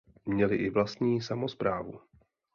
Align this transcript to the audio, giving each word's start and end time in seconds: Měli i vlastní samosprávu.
Měli 0.25 0.55
i 0.55 0.69
vlastní 0.69 1.21
samosprávu. 1.21 2.01